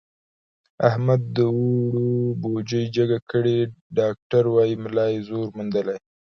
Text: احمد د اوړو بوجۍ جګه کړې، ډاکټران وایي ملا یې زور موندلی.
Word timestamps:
احمد 0.89 1.21
د 1.35 1.37
اوړو 1.55 2.11
بوجۍ 2.41 2.83
جګه 2.97 3.17
کړې، 3.31 3.57
ډاکټران 3.97 4.51
وایي 4.53 4.75
ملا 4.83 5.05
یې 5.13 5.19
زور 5.29 5.47
موندلی. 5.57 5.97